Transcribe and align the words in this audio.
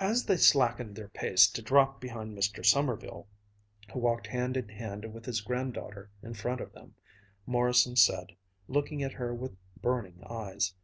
As 0.00 0.24
they 0.26 0.38
slackened 0.38 0.96
their 0.96 1.06
pace 1.06 1.46
to 1.46 1.62
drop 1.62 2.00
behind 2.00 2.36
Mr. 2.36 2.66
Sommerville, 2.66 3.28
who 3.92 4.00
walked 4.00 4.26
hand 4.26 4.56
in 4.56 4.68
hand 4.70 5.14
with 5.14 5.24
his 5.24 5.40
granddaughter 5.40 6.10
in 6.20 6.34
front 6.34 6.60
of 6.60 6.72
them, 6.72 6.96
Morrison 7.46 7.94
said, 7.94 8.32
looking 8.66 9.04
at 9.04 9.12
her 9.12 9.32
with 9.32 9.54
burning 9.80 10.20
eyes 10.28 10.74